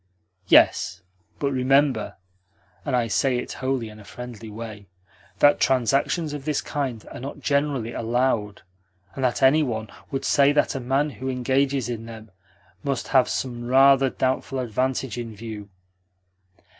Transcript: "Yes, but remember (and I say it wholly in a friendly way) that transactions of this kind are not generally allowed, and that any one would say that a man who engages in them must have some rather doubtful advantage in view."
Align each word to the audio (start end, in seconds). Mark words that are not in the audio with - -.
"Yes, 0.47 1.03
but 1.37 1.51
remember 1.51 2.15
(and 2.85 2.95
I 2.95 3.05
say 3.05 3.37
it 3.37 3.53
wholly 3.61 3.87
in 3.87 3.99
a 3.99 4.03
friendly 4.03 4.49
way) 4.49 4.87
that 5.37 5.59
transactions 5.59 6.33
of 6.33 6.43
this 6.43 6.59
kind 6.59 7.05
are 7.11 7.19
not 7.19 7.39
generally 7.39 7.93
allowed, 7.93 8.63
and 9.13 9.23
that 9.23 9.43
any 9.43 9.61
one 9.61 9.89
would 10.09 10.25
say 10.25 10.53
that 10.53 10.73
a 10.73 10.79
man 10.79 11.11
who 11.11 11.29
engages 11.29 11.87
in 11.87 12.07
them 12.07 12.31
must 12.83 13.09
have 13.09 13.29
some 13.29 13.67
rather 13.67 14.09
doubtful 14.09 14.57
advantage 14.57 15.19
in 15.19 15.35
view." 15.35 15.69